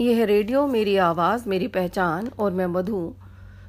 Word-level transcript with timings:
यह 0.00 0.16
है 0.16 0.24
रेडियो, 0.26 0.66
मेरी 0.66 0.96
आवाज़, 0.96 1.48
मेरी 1.48 1.66
पहचान 1.66 2.28
और 2.38 2.52
मैं 2.52 2.66
मधु। 2.66 3.14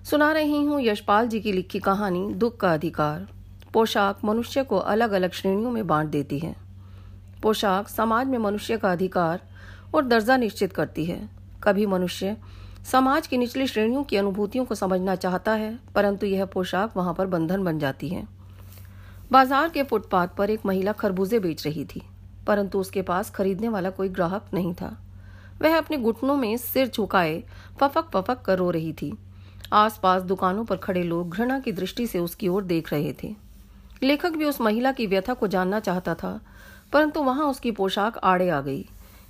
सुना 0.04 0.32
रही 0.32 0.64
हूँ 0.66 0.82
यशपाल 0.82 1.28
जी 1.28 1.40
की 1.40 1.52
लिखी 1.52 1.80
कहानी, 1.80 2.34
दुख 2.34 2.58
का 2.58 2.74
अधिकार। 2.74 3.28
पोशाक 3.74 4.20
मनुष्य 4.26 4.64
को 4.64 4.78
अलग 4.78 5.12
अलग 5.12 5.32
श्रेणियों 5.32 5.72
में 5.72 5.88
बांट 5.88 6.10
देती 6.10 6.40
है। 6.40 6.56
पोशाक 7.44 7.88
समाज 7.88 8.28
में 8.28 8.38
मनुष्य 8.38 8.78
का 8.78 8.92
अधिकार 8.92 9.42
और 9.96 10.06
दर्जा 10.06 10.38
निश्चित 10.38 10.74
करती 10.74 11.06
है। 11.06 11.20
कभी 11.64 11.86
मनुष्य 11.86 12.36
समाज 12.92 13.28
की 13.28 13.38
निचली 13.38 13.68
श्रेणियों 13.68 14.04
की 14.04 14.18
अनुभूतियों 14.18 14.66
को 14.66 14.76
समझना 14.76 15.16
चाहता 15.16 15.52
है, 15.54 15.78
परंतु 15.96 16.26
यह 16.26 16.46
पोशाक 16.46 16.98
वहाँ 16.98 17.14
पर 17.14 17.28
बंधन 17.28 17.64
बन 17.64 17.80
जाती 17.80 18.10
है। 18.10 18.28
बाज़ार 19.32 19.70
के 19.70 19.84
फुटपाथ 19.84 20.28
पर 20.28 20.50
एक 20.50 20.66
महिला 20.66 20.92
खरबूजे 20.94 21.40
बेच 21.40 21.68
रही 21.68 21.86
थी, 21.86 22.02
परंतु 22.48 22.80
उसके 22.80 23.02
पास 23.02 23.30
खरीदने 23.30 23.68
वाला 23.68 23.90
कोई 23.90 24.10
ग्राहक 24.10 24.54
नहीं 24.54 24.74
था। 24.74 24.98
वह 25.62 25.78
अपने 25.78 25.98
घुटनों 25.98 26.36
में 26.36 26.56
सिर 26.58 26.88
झुकाए 26.88 27.44
पफक 27.80 28.10
पफक 28.14 28.42
कर 28.42 28.58
रो 28.58 28.70
रही 28.72 28.94
थी। 28.94 29.14
आसपास 29.74 30.22
दुकानों 30.22 30.66
पर 30.66 30.78
खड़े 30.78 31.04
लोग 31.04 31.30
घृणा 31.30 31.60
की 31.60 31.72
दृष्टि 31.72 32.08
से 32.08 32.20
उसकी 32.20 32.48
ओर 32.48 32.64
देख 32.64 32.92
रहे 32.94 33.14
थे। 33.24 33.36
लेखक 34.04 34.32
भी 34.32 34.46
उस 34.46 34.62
महिला 34.62 34.92
की 34.92 35.08
व्यथा 35.08 35.34
को 35.34 35.48
जानना 35.48 35.80
चाहता 35.80 36.16
था, 36.16 36.40
परंतु 36.94 37.24
वहाँ 37.24 37.46
उसकी 37.46 37.72
पोशाक 37.72 38.18
आड़े 38.18 38.50
आ 38.50 38.62
गई। 38.62 38.86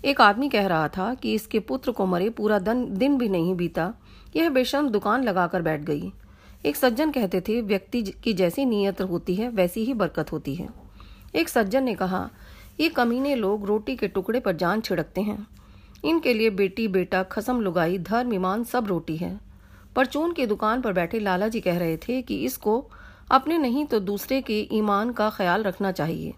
एक 0.05 0.21
आदमी 0.21 0.49
कह 0.49 0.67
रहा 0.67 0.87
था 0.87 1.13
कि 1.13 1.33
इसके 1.33 1.59
पुत्र 1.59 1.91
को 1.91 2.05
मरे 2.05 2.29
पूरा 2.29 2.59
दिन 2.59 3.17
भी 3.17 3.29
नहीं 3.29 3.55
बीता, 3.55 3.93
यह 4.35 4.49
बेशर्म 4.49 4.89
दुकान 4.89 5.23
लगाकर 5.23 5.61
बैठ 5.61 5.81
गई। 5.81 6.11
एक 6.65 6.75
सज्जन 6.75 7.11
कहते 7.11 7.41
थे, 7.41 7.61
व्यक्ति 7.61 8.01
की 8.23 8.33
जैसी 8.33 8.65
नीयत 8.65 9.01
होती 9.01 9.35
है, 9.35 9.49
वैसी 9.49 9.85
ही 9.85 9.93
बरकत 9.93 10.31
होती 10.31 10.55
है। 10.55 10.67
एक 11.35 11.49
सज्जन 11.49 11.83
ने 11.83 11.93
कहा, 11.95 12.29
ये 12.79 12.89
कमीने 12.89 13.35
लोग 13.35 13.65
रोटी 13.65 13.95
के 13.95 14.07
टुकड़े 14.07 14.39
पर 14.39 14.55
जान 14.55 14.81
छिड़कते 14.81 15.21
हैं। 15.21 15.45
इनके 16.03 16.33
लिए 16.33 16.49
बेटी, 16.49 16.87
बेटा, 16.87 17.23
खसम 17.23 17.59
लुगाई, 17.61 17.97
धर्म, 17.99 18.33
ईमान 18.33 18.63
सब 18.63 18.87
रोटी 18.87 19.17
है। 19.17 19.39
परचून 19.95 20.33
की 20.33 20.45
दुकान 20.45 20.81
पर 20.81 20.93
बैठे 20.93 21.19
लाला 21.19 21.47
जी 21.47 21.59
कह 21.61 21.77
रहे 21.77 21.97
थे 21.97 22.21
कि 22.21 22.43
इसको 22.45 22.83
अपने 23.31 23.57
नहीं 23.57 23.85
तो 23.85 23.99
दूसरे 23.99 24.41
के 24.41 24.59
ईमान 24.73 25.11
का 25.11 25.29
ख्याल 25.29 25.63
रखना 25.63 25.91
चाहिए। 25.91 26.33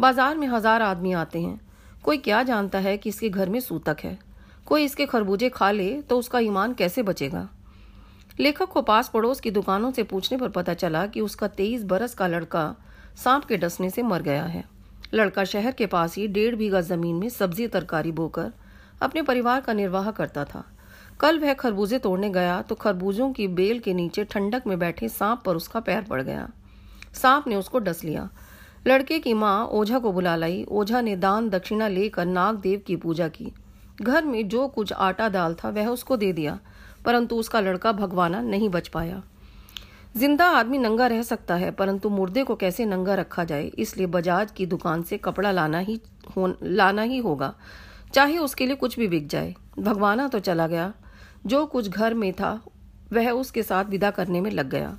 बाज़ार 0.00 0.36
में 0.36 0.46
हज़ार 0.48 0.82
आदमी 0.82 1.12
आते 1.14 1.40
हैं। 1.40 1.60
कोई 2.04 2.18
क्या 2.18 2.42
जानता 2.42 2.78
है 2.78 2.96
कि 2.96 3.08
इसके 3.08 3.28
घर 3.28 3.48
में 3.48 3.60
सूतक 3.60 3.96
है? 4.04 4.18
कोई 4.66 4.84
इसके 4.84 5.06
खरबूजे 5.06 5.48
खा 5.48 5.70
ले 5.70 5.90
तो 6.02 6.18
उसका 6.18 6.38
ईमान 6.38 6.74
कैसे 6.74 7.02
बचेगा? 7.02 7.48
लेखक 8.40 8.68
को 8.68 8.82
पास 8.82 9.08
पड़ोस 9.08 9.40
की 9.40 9.50
दुकानों 9.50 9.90
से 9.92 10.02
पूछने 10.02 10.38
पर 10.38 10.48
पता 10.48 10.74
चला 10.74 11.06
कि 11.06 11.20
उसका 11.20 11.48
तेईस 11.48 11.84
बरस 11.84 12.14
का 12.14 12.26
लड़का 12.26 12.74
सांप 13.24 13.44
के 13.44 13.56
डसने 13.56 13.90
से 13.90 14.02
मर 14.02 14.22
गया 14.22 14.44
है। 14.44 14.64
लड़का 15.14 15.44
शहर 15.44 15.72
के 15.72 15.86
पास 15.86 16.16
ही 16.16 16.26
डेढ़ 16.28 16.54
बीघा 16.54 16.80
ज़मीन 16.80 17.16
में 17.16 17.28
सब्ज़ी 17.28 17.66
तरकारी 17.68 18.12
बोकर 18.12 18.52
अपने 19.00 19.22
परिवार 19.22 19.60
का 19.60 19.72
निर्वाह 19.72 20.10
करता 20.10 20.44
था। 20.44 20.64
कल 21.20 21.38
वह 21.38 21.52
खरबूजे 21.54 21.98
तोड़ने 21.98 22.30
गया 22.30 22.60
तो 22.62 22.74
खरबूजों 22.74 23.30
की 23.32 23.46
बेल 23.50 23.78
के 23.78 23.94
नीचे 23.94 24.24
ठंडक 24.24 24.66
में 24.66 24.78
बैठे 24.78 25.08
सांप 25.08 25.42
पर 25.46 25.56
उसका 25.56 25.80
पैर 25.80 26.02
पड़ 26.02 26.20
गया। 26.22 26.48
सांप 27.14 27.48
ने 27.48 27.56
उसको 27.56 27.78
डस 27.78 28.02
लिया। 28.04 28.28
लड़के 28.86 29.18
की 29.18 29.34
माँ 29.34 29.66
ओझा 29.66 29.98
को 29.98 30.12
बुला 30.12 30.34
लाई। 30.36 30.64
ओझा 30.70 31.00
ने 31.00 31.16
दान 31.16 31.48
दक्षिणा 31.50 31.88
लेकर 31.88 32.24
नाग 32.26 32.56
देव 32.56 32.82
की 32.86 32.96
पूजा 32.96 33.28
की। 33.28 33.52
घर 34.02 34.24
में 34.24 34.48
जो 34.48 34.66
कुछ 34.68 34.92
आटा 34.92 35.28
दाल 35.28 35.54
था 35.54 35.68
वह 35.68 35.88
उसको 35.88 36.16
दे 36.16 36.32
दिया 36.32 36.58
परंतु 37.04 37.36
उसका 37.36 37.60
लड़का 37.60 37.92
भगवाना 37.92 38.40
नहीं 38.40 38.68
बच 38.68 38.88
पाया। 38.88 39.22
ज़िंदा 40.16 40.46
आदमी 40.48 40.78
नंगा 40.78 41.06
रह 41.06 41.22
सकता 41.22 41.54
है 41.54 41.70
परंतु 41.70 42.10
मुर्दे 42.10 42.42
को 42.44 42.54
कैसे 42.54 42.84
नंगा 42.86 43.14
रखा 43.14 43.44
जाए? 43.44 43.66
इसलिए 43.68 44.06
बजाज 44.08 44.50
की 44.50 44.66
दुकान 44.66 45.02
से 45.02 45.18
कपड़ा 45.18 45.50
लाना 45.50 45.84
हो, 46.36 46.54
लाना 46.62 47.02
ही 47.02 47.18
होगा। 47.18 47.54
चाहे 48.14 48.38
उसके 48.38 48.66
लिए 48.66 48.76
कुछ 48.76 48.98
भी 48.98 49.08
बिक 49.08 49.26
जाए। 49.28 49.54
भगवाना 49.78 50.28
तो 50.28 50.38
चला 50.38 50.66
गया। 50.66 50.92
जो 51.46 51.64
कुछ 51.66 51.88
घर 51.88 52.14
में 52.14 52.32
था, 52.32 52.60
वह 53.12 53.30
उसके 53.30 53.62
साथ 53.62 53.84
विदा 53.84 54.10
करने 54.10 54.40
में 54.40 54.50
लग 54.50 54.68
गया। 54.68 54.96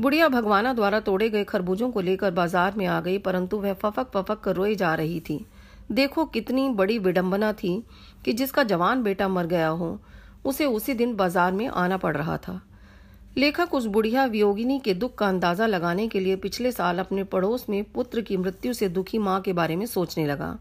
बुढ़िया 0.00 0.28
भगवाना 0.28 0.72
द्वारा 0.72 1.00
तोड़े 1.00 1.28
गए 1.30 1.44
खरबूजों 1.44 1.90
को 1.90 2.00
लेकर 2.00 2.30
बाज़ार 2.30 2.74
में 2.76 2.86
आ 2.86 3.00
गई, 3.00 3.18
परंतु 3.18 3.58
वह 3.58 3.72
फफक 3.74 4.10
फफक 4.14 4.40
कर 4.40 4.54
रोई 4.54 4.74
जा 4.74 4.94
रही 4.94 5.20
थी। 5.20 5.44
देखो 5.92 6.24
कितनी 6.24 6.68
बड़ी 6.70 6.98
विडंबना 6.98 7.52
थी 7.52 7.82
कि 8.24 8.32
जिसका 8.32 8.62
जवान 8.62 9.02
बेटा 9.02 9.28
मर 9.28 9.46
गया 9.46 9.68
हो, 9.68 9.98
उसे 10.44 10.66
उसी 10.66 10.94
दिन 10.94 11.14
बाज़ार 11.16 11.52
में 11.52 11.66
आना 11.68 11.96
पड़ 11.96 12.16
रहा 12.16 12.36
था। 12.38 12.60
लेखक 13.36 13.74
उस 13.74 13.86
बुढ़िया 13.86 14.24
वियोगिनी 14.24 14.78
के 14.78 14.94
दुख 14.94 15.14
का 15.14 15.28
अंदाज़ा 15.28 15.66
लगाने 15.66 16.08
के 16.08 16.20
लिए 16.20 16.36
पिछले 16.36 16.72
साल 16.72 16.98
अपने 16.98 17.24
पड़ोस 17.24 17.66
में 17.68 17.82
पुत्र 17.84 18.20
की 18.20 18.36
मृत्यु 18.36 18.72
से 18.72 18.88
दुखी 18.88 19.18
माँ 19.18 19.40
के 19.40 19.52
बारे 19.52 19.76
में 19.76 19.86
सोचने 19.86 20.26
लगा। 20.26 20.56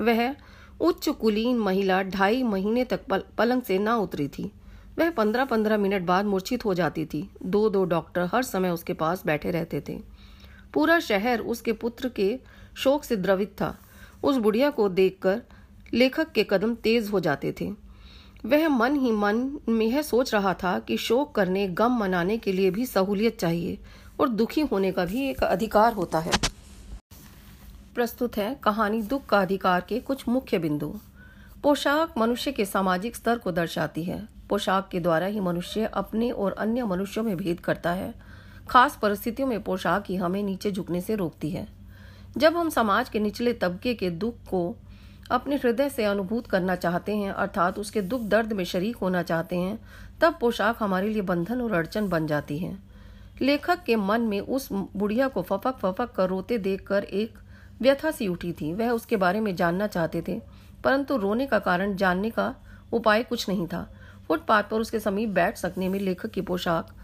वह 0.00 0.34
उच्च 0.80 1.08
कुलीन 1.08 1.58
महिला 1.58 2.02
ढाई 2.02 2.42
महीने 2.42 2.84
तक 2.84 3.04
पल, 3.06 3.22
पलंग 3.38 3.62
से 3.62 3.78
ना 3.78 3.96
उतरी 3.96 4.28
थी। 4.28 4.52
वह 4.98 5.10
पंद्रह 5.10 5.44
पंद्रह 5.44 5.76
मिनट 5.76 6.02
बाद 6.02 6.24
मूर्छित 6.24 6.64
हो 6.64 6.74
जाती 6.74 7.04
थी। 7.06 7.28
दो 7.42 7.68
दो 7.70 7.84
डॉक्टर 7.84 8.28
हर 8.34 8.42
समय 8.42 8.70
उसके 8.70 8.92
पास 8.92 9.22
बैठे 9.26 9.50
रहते 9.50 9.82
थे। 9.88 9.98
पूरा 10.74 11.00
शहर 11.00 11.40
उसके 11.40 11.72
पुत्र 11.72 12.08
के 12.08 12.38
शोक 12.76 13.04
से 13.04 13.16
द्रवित 13.16 13.48
था। 13.48 13.76
उस 14.24 14.36
बुढ़िया 14.36 14.70
को 14.70 14.88
देखकर 14.88 15.42
लेखक 15.94 16.32
के 16.32 16.46
कदम 16.50 16.74
तेज 16.74 17.10
हो 17.10 17.20
जाते 17.20 17.54
थे। 17.60 17.70
वह 18.46 18.68
मन 18.68 18.96
ही 18.96 19.10
मन 19.10 19.58
में 19.68 19.86
यह 19.86 20.02
सोच 20.02 20.34
रहा 20.34 20.54
था 20.54 20.78
कि 20.78 20.96
शोक 20.96 21.34
करने 21.34 21.66
गम 21.68 21.92
मनाने 21.92 22.38
के 22.38 22.52
लिए 22.52 22.70
भी 22.70 22.86
सहूलियत 22.86 23.38
चाहिए 23.38 23.78
और 24.20 24.28
दुखी 24.28 24.60
होने 24.60 24.92
का 24.92 25.04
भी 25.04 25.28
एक 25.28 25.42
अधिकार 25.44 25.92
होता 25.92 26.18
है। 26.18 26.32
प्रस्तुत 27.98 28.36
है 28.36 28.54
कहानी 28.54 29.02
दुख 29.02 29.26
का 29.26 29.40
अधिकार 29.40 29.80
के 29.80 30.00
कुछ 30.00 30.28
मुख्य 30.28 30.58
बिंदु। 30.58 30.94
पोशाक 31.62 32.18
मनुष्य 32.18 32.52
के 32.52 32.64
सामाजिक 32.64 33.16
स्तर 33.16 33.38
को 33.38 33.52
दर्शाती 33.52 34.04
है। 34.04 34.28
पोशाक 34.50 34.88
के 34.92 35.00
द्वारा 35.00 35.26
ही 35.26 35.40
मनुष्य 35.40 35.84
अपने 35.84 36.30
और 36.30 36.52
अन्य 36.52 36.84
मनुष्यों 36.84 37.24
में 37.24 37.36
भेद 37.36 37.60
करता 37.60 37.90
है। 37.90 38.14
खास 38.70 38.98
परिस्थितियों 39.02 39.48
में 39.48 39.62
पोशाक 39.62 40.04
ही 40.08 40.16
हमें 40.16 40.42
नीचे 40.42 40.72
झुकने 40.72 41.00
से 41.00 41.14
रोकती 41.14 41.50
है। 41.50 41.66
जब 42.36 42.56
हम 42.56 42.68
समाज 42.68 43.08
के 43.08 43.20
निचले 43.20 43.52
तबके 43.52 43.94
के 43.94 44.10
दुख 44.10 44.34
को 44.50 44.76
अपने 45.30 45.56
हृदय 45.56 45.88
से 45.88 46.04
अनुभूत 46.04 46.46
करना 46.46 46.76
चाहते 46.76 47.16
हैं, 47.16 47.32
अर्थात 47.32 47.78
उसके 47.78 48.02
दुख 48.02 48.20
दर्द 48.20 48.52
में 48.52 48.64
शरीक 48.64 48.96
होना 48.96 49.22
चाहते 49.22 49.56
हैं, 49.56 49.78
तब 50.20 50.38
पोशाक 50.40 50.82
हमारे 50.82 51.08
लिए 51.08 51.22
बंधन 51.22 51.60
और 51.60 51.72
अड़चन 51.72 52.08
बन 52.08 52.26
जाती 52.26 52.58
है। 52.58 52.78
लेखक 53.42 53.82
के 53.82 53.96
मन 53.96 54.20
में 54.20 54.40
उस 54.40 54.68
बुढ़िया 54.72 55.28
को 55.28 55.42
फपक 55.42 55.76
फपक 55.76 56.12
कर 56.12 56.28
रोते 56.28 56.58
देखकर 56.58 57.04
एक 57.04 57.38
व्यथा 57.80 58.10
सी 58.10 58.28
उठी 58.28 58.52
थी। 58.52 58.72
वह 58.74 58.90
उसके 58.90 59.16
बारे 59.16 59.40
में 59.40 59.54
जानना 59.56 59.86
चाहते 59.86 60.22
थे, 60.28 60.40
परंतु 60.84 61.16
रोने 61.16 61.46
का 61.46 61.58
कारण 61.60 61.94
जानने 61.96 62.30
का 62.30 62.54
उपाय 62.92 63.22
कुछ 63.22 63.48
नहीं 63.48 63.66
था। 63.66 63.88
फुटपाथ 64.28 64.62
पर 64.62 64.80
उसके 64.80 65.00
समीप 65.00 65.28
बैठ 65.30 65.56
सकने 65.56 65.88
में 65.88 65.98
लेखक 66.00 66.30
की 66.30 66.40
पोशाक 66.42 66.94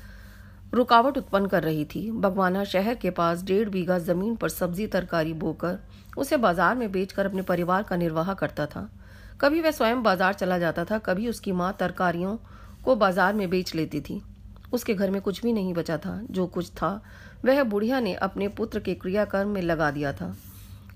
रुकावट 0.75 1.19
उत्पन्न 1.19 1.47
कर 1.47 1.63
रही 1.63 1.85
थी। 1.85 2.11
भगवाना 2.13 2.65
शहर 2.65 2.95
के 2.95 3.11
पास 3.11 3.43
डेढ़ 3.43 3.69
बीघा 3.69 3.99
ज़मीन 4.01 4.35
पर 4.37 4.49
सब्ज़ी 4.49 4.87
तरकारी 4.87 5.33
बोकर 5.35 5.79
उसे 6.17 6.37
बाज़ार 6.37 6.77
में 6.77 6.91
बेचकर 6.93 7.27
अपने 7.27 7.43
परिवार 7.43 7.83
का 7.83 7.97
निर्वाह 7.97 8.33
करता 8.35 8.67
था। 8.67 8.89
कभी 9.41 9.61
वह 9.61 9.71
स्वयं 9.71 10.03
बाज़ार 10.03 10.35
चला 10.35 10.59
जाता 10.59 10.85
था, 10.85 10.99
कभी 10.99 11.29
उसकी 11.29 11.53
माँ 11.53 11.77
तरकारियों 11.81 12.37
को 12.85 12.97
बाज़ार 12.97 13.35
में 13.35 13.49
बेच 13.51 13.75
लेती 13.75 14.01
थी। 14.01 14.23
उसके 14.73 14.95
घर 14.95 15.11
में 15.11 15.21
कुछ 15.23 15.43
भी 15.43 15.53
नहीं 15.53 15.75
बचा 15.75 15.97
था। 15.97 16.21
जो 16.31 16.47
कुछ 16.47 16.71
था, 16.73 17.01
वह 17.45 17.63
बुढ़िया 17.65 18.01
ने 18.01 18.15
अपने 18.17 18.49
पुत्र 18.51 18.81
के 18.81 18.95
क्रियाकर्म 18.95 19.49
में 19.49 19.63
लगा 19.63 19.91
दिया 19.91 20.13
था। 20.13 20.35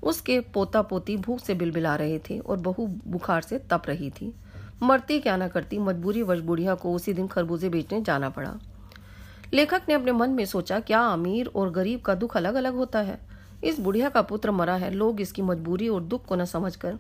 उसके 0.03 0.41
पोता 0.41 0.83
पोती 0.83 1.17
भूख 1.17 1.41
से 1.41 1.55
बिलबिला 1.55 1.97
रहे 1.97 2.19
थे 2.19 2.39
और 2.39 2.57
बहु 2.57 2.87
बुखार 2.87 3.43
से 3.43 3.59
तप 3.59 3.83
रही 3.87 4.11
थी। 4.11 4.35
मरती 4.83 5.21
क्या 5.21 5.37
ना 5.37 5.49
करती, 5.49 5.79
मजबूरी 5.79 6.23
वश 6.23 6.39
बुढ़िया 6.39 6.75
को 6.75 6.93
उसी 6.93 7.13
दिन 7.13 7.27
खरबूजे 7.27 7.69
बेचने 7.69 8.01
जाना 8.01 8.29
पड़ा। 8.29 8.59
लेखक 9.55 9.83
ने 9.89 9.95
अपने 9.95 10.13
मन 10.13 10.31
में 10.31 10.45
सोचा, 10.45 10.81
क्या 10.81 11.01
अमीर 11.01 11.47
और 11.47 11.71
गरीब 11.71 12.01
का 12.01 12.15
दुख 12.15 12.37
अलग 12.37 12.55
अलग 12.55 12.75
होता 12.75 12.99
है? 12.99 13.21
इस 13.65 13.81
बुढ़िया 13.81 14.09
का 14.09 14.23
पुत्र 14.23 14.51
मरा 14.51 14.75
है, 14.75 14.91
लोग 14.91 15.21
इसकी 15.21 15.43
मजबूरी 15.43 15.89
और 15.89 16.03
दुख 16.03 16.27
को 16.27 16.37
न 16.37 16.45
समझकर 16.45 16.99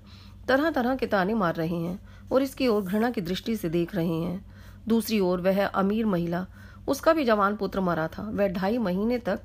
तरह 0.48 0.70
तरह 0.70 0.96
के 0.96 1.06
ताने 1.06 1.34
मार 1.34 1.54
रहे 1.54 1.76
हैं 1.76 1.98
और 2.32 2.42
इसकी 2.42 2.68
ओर 2.68 2.82
घृणा 2.82 3.10
की 3.10 3.20
दृष्टि 3.20 3.56
से 3.56 3.68
देख 3.68 3.94
रहे 3.94 4.14
हैं। 4.14 4.44
दूसरी 4.88 5.20
ओर 5.20 5.40
वह 5.40 5.66
अमीर 5.66 6.06
महिला 6.06 6.46
उसका 6.88 7.12
भी 7.12 7.24
जवान 7.24 7.56
पुत्र 7.56 7.80
मरा 7.80 8.06
था। 8.08 8.22
वह 8.30 8.48
ढाई 8.48 8.78
महीने 8.78 9.18
तक 9.18 9.40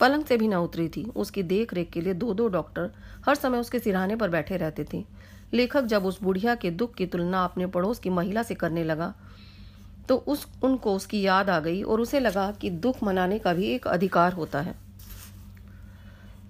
पलंग 0.00 0.24
से 0.24 0.36
भी 0.36 0.48
न 0.48 0.54
उतरी 0.56 0.88
थी। 0.88 1.02
उसकी 1.16 1.42
देख 1.44 1.74
रेख 1.74 1.90
के 1.90 2.00
लिए 2.00 2.14
दो 2.14 2.34
दो 2.34 2.48
डॉक्टर 2.48 2.90
हर 3.26 3.34
समय 3.34 3.58
उसके 3.58 3.78
सिरहाने 3.78 4.16
पर 4.16 4.30
बैठे 4.30 4.56
रहते 4.56 4.86
थे। 4.92 5.04
लेखक 5.52 5.84
जब 5.84 6.06
उस 6.06 6.22
बुढ़िया 6.22 6.54
के 6.54 6.70
दुख 6.72 6.94
की 6.94 7.06
तुलना 7.06 7.44
अपने 7.44 7.66
पड़ोस 7.68 7.98
की 7.98 8.10
महिला 8.10 8.42
से 8.42 8.54
करने 8.54 8.84
लगा 8.84 9.14
तो 10.08 10.16
उस, 10.16 10.46
उनको 10.62 10.94
उसकी 10.94 11.20
याद 11.20 11.50
आ 11.50 11.58
गई 11.60 11.82
और 11.82 12.00
उसे 12.00 12.20
लगा 12.20 12.50
कि 12.52 12.70
दुख 12.70 13.02
मनाने 13.02 13.38
का 13.38 13.52
भी 13.54 13.66
एक 13.66 13.86
अधिकार 13.86 14.32
होता 14.32 14.60
है। 14.60 14.74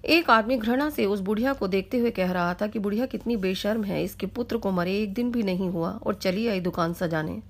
एक 0.07 0.29
आदमी 0.29 0.57
घृणा 0.57 0.89
से 0.89 1.05
उस 1.05 1.19
बुढ़िया 1.19 1.53
को 1.53 1.67
देखते 1.67 1.97
हुए 1.97 2.11
कह 2.11 2.31
रहा 2.31 2.53
था 2.53 2.67
कि 2.67 2.79
बुढ़िया 2.79 3.05
कितनी 3.05 3.35
बेशर्म 3.37 3.83
है, 3.83 4.03
इसके 4.03 4.25
पुत्र 4.27 4.57
को 4.57 4.71
मरे 4.71 4.95
एक 4.97 5.13
दिन 5.13 5.31
भी 5.31 5.43
नहीं 5.43 5.69
हुआ 5.69 5.91
और 6.03 6.13
चली 6.15 6.47
आई 6.47 6.59
दुकान 6.59 6.93
सजाने। 6.93 7.41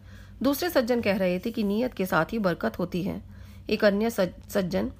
दूसरे 0.41 0.69
सज्जन 0.69 1.01
कह 1.01 1.17
रहे 1.17 1.39
थे 1.39 1.51
कि 1.51 1.63
नीयत 1.63 1.93
के 1.93 2.05
साथ 2.05 2.33
ही 2.33 2.39
बरकत 2.39 2.79
होती 2.79 3.01
है। 3.03 3.21
एक 3.69 3.85
अन्य 3.85 4.09
सज्जन 4.09 4.91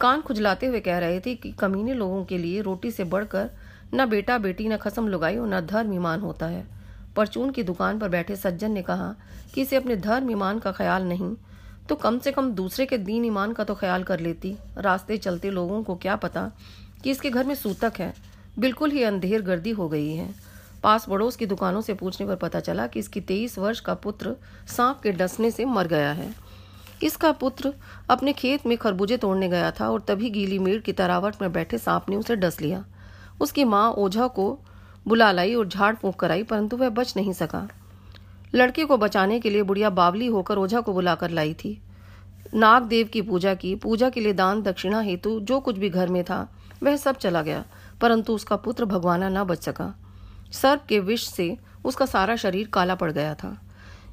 कान 0.00 0.20
खुजलाते 0.20 0.66
हुए 0.66 0.80
कह 0.80 0.98
रहे 0.98 1.20
थे 1.20 1.34
कि 1.34 1.52
कमीने 1.52 1.94
लोगों 1.94 2.24
के 2.24 2.38
लिए 2.38 2.60
रोटी 2.62 2.90
से 2.90 3.04
बढ़कर 3.06 3.50
न 3.94 4.06
बेटा 4.06 4.38
बेटी, 4.38 4.68
न 4.68 4.76
खसम 4.76 5.08
लुगाई 5.08 5.36
और 5.36 5.48
न 5.48 5.60
धर्म 5.62 5.92
ईमान 5.94 6.20
होता 6.20 6.46
है। 6.46 6.66
परचून 7.16 7.50
की 7.50 7.62
दुकान 7.62 7.98
पर 7.98 8.08
बैठे 8.08 8.36
सज्जन 8.36 8.72
ने 8.72 8.82
कहा 8.82 9.14
कि 9.54 9.62
इसे 9.62 9.76
अपने 9.76 9.96
धर्म 9.96 10.30
ईमान 10.30 10.58
का 10.58 10.72
ख्याल 10.72 11.04
नहीं 11.04 11.34
तो 11.88 11.94
कम 11.94 12.18
से 12.18 12.32
कम 12.32 12.50
दूसरे 12.52 12.84
के 12.86 12.98
दीन 12.98 13.24
ईमान 13.24 13.52
का 13.52 13.64
तो 13.64 13.74
ख्याल 13.74 14.02
कर 14.04 14.20
लेती। 14.20 14.56
रास्ते 14.76 15.16
चलते 15.18 15.50
लोगों 15.50 15.82
को 15.82 15.94
क्या 15.96 16.16
पता 16.16 16.50
कि 17.02 17.10
इसके 17.10 17.30
घर 17.30 17.44
में 17.44 17.54
सूतक 17.54 17.92
है। 17.98 18.12
बिल्कुल 18.58 18.90
ही 18.90 19.02
अंधेर 19.02 19.42
गर्दी 19.42 19.70
हो 19.70 19.88
गई 19.88 20.14
है। 20.14 20.28
पास 20.86 21.06
पड़ोस 21.08 21.36
की 21.36 21.46
दुकानों 21.46 21.80
से 21.80 21.94
पूछने 21.94 22.26
पर 22.26 22.36
पता 22.36 22.60
चला 22.60 22.86
कि 22.86 22.98
इसकी 22.98 23.20
तेईस 23.20 23.58
वर्ष 23.58 23.80
का 23.80 23.94
पुत्र 23.94 24.34
सांप 24.66 25.00
के 25.02 25.12
डसने 25.12 25.50
से 25.50 25.64
मर 25.64 25.86
गया 25.86 26.12
है। 26.12 26.28
इसका 27.02 27.32
पुत्र 27.32 27.72
अपने 28.10 28.32
खेत 28.32 28.66
में 28.66 28.76
खरबूजे 28.78 29.16
तोड़ने 29.16 29.48
गया 29.48 29.70
था 29.70 29.88
और 29.90 30.00
तभी 30.00 30.30
गीली 30.30 30.58
मीड़ 30.58 30.80
की 30.80 30.92
तरावट 30.92 31.42
में 31.42 31.52
बैठे 31.52 31.78
सांप 31.78 32.10
ने 32.10 32.16
उसे 32.16 32.36
डस 32.36 32.60
लिया। 32.60 32.84
उसकी 33.40 33.64
माँ 33.64 33.90
ओझा 33.90 34.26
को 34.28 34.46
बुला 35.08 35.32
लाई 35.32 35.54
और 35.54 35.68
झाड़ 35.68 35.94
फूंक 35.94 36.14
कराई, 36.14 36.42
परंतु 36.42 36.76
वह 36.76 36.88
बच 36.88 37.16
नहीं 37.16 37.32
सका। 37.32 37.68
लड़के 38.54 38.84
को 38.84 38.96
बचाने 38.96 39.40
के 39.40 39.50
लिए 39.50 39.62
बुढ़िया 39.62 39.90
बावली 39.90 40.26
होकर 40.26 40.58
ओझा 40.58 40.80
को 40.80 40.92
बुलाकर 40.92 41.30
लाई 41.30 41.54
थी। 41.54 41.80
नाग 42.54 42.82
देव 42.82 43.06
की 43.06 43.22
पूजा 43.22 43.54
की। 43.54 43.74
पूजा 43.74 44.10
के 44.10 44.20
लिए 44.20 44.32
दान 44.32 44.62
दक्षिणा 44.62 45.00
हेतु 45.00 45.38
जो 45.40 45.60
कुछ 45.60 45.78
भी 45.78 45.90
घर 45.90 46.08
में 46.08 46.24
था, 46.24 46.46
वह 46.82 46.96
सब 46.96 47.16
चला 47.16 47.42
गया, 47.42 47.64
परंतु 48.00 48.34
उसका 48.34 48.56
पुत्र 48.56 48.84
भगवाना 48.84 49.28
न 49.28 49.44
बच 49.44 49.62
सका। 49.62 49.94
सर्प 50.56 50.84
के 50.88 51.00
विष 51.00 51.26
से 51.26 51.56
उसका 51.84 52.06
सारा 52.06 52.36
शरीर 52.36 52.68
काला 52.68 52.94
पड़ 52.94 53.10
गया 53.12 53.34
था। 53.34 53.56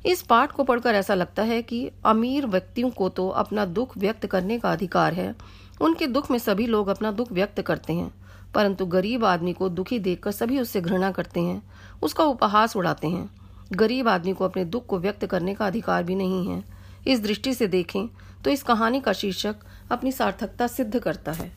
इस 0.05 0.21
पाठ 0.21 0.51
को 0.51 0.63
पढ़कर 0.63 0.95
ऐसा 0.95 1.13
लगता 1.13 1.43
है 1.43 1.61
कि 1.61 1.89
अमीर 2.05 2.45
व्यक्तियों 2.47 2.89
को 2.89 3.09
तो 3.09 3.27
अपना 3.29 3.65
दुख 3.67 3.97
व्यक्त 3.97 4.25
करने 4.25 4.57
का 4.59 4.71
अधिकार 4.71 5.13
है। 5.13 5.33
उनके 5.81 6.07
दुख 6.07 6.29
में 6.31 6.37
सभी 6.39 6.65
लोग 6.67 6.87
अपना 6.87 7.11
दुख 7.11 7.31
व्यक्त 7.31 7.61
करते 7.61 7.93
हैं, 7.93 8.11
परंतु 8.55 8.85
गरीब 8.87 9.25
आदमी 9.25 9.53
को 9.53 9.69
दुखी 9.69 9.99
देखकर 9.99 10.31
सभी 10.31 10.59
उससे 10.59 10.81
घृणा 10.81 11.11
करते 11.11 11.39
हैं, 11.39 11.61
उसका 12.01 12.23
उपहास 12.25 12.75
उड़ाते 12.75 13.07
हैं। 13.07 13.29
गरीब 13.73 14.07
आदमी 14.09 14.33
को 14.33 14.45
अपने 14.45 14.65
दुख 14.65 14.85
को 14.85 14.99
व्यक्त 14.99 15.25
करने 15.25 15.53
का 15.53 15.67
अधिकार 15.67 16.03
भी 16.03 16.15
नहीं 16.15 16.47
है। 16.47 16.63
इस 17.07 17.21
दृष्टि 17.21 17.53
से 17.53 17.67
देखें 17.69 18.07
तो 18.43 18.49
इस 18.49 18.63
कहानी 18.63 18.99
का 18.99 19.13
शीर्षक 19.13 19.55
अपनी 19.91 20.11
सार्थकता 20.11 20.67
सिद्ध 20.67 20.99
करता 20.99 21.31
है। 21.31 21.51